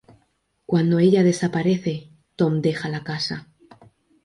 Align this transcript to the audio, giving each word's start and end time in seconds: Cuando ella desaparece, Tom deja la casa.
Cuando 0.65 0.97
ella 0.97 1.21
desaparece, 1.23 2.09
Tom 2.35 2.59
deja 2.61 2.89
la 2.89 3.03
casa. 3.03 3.49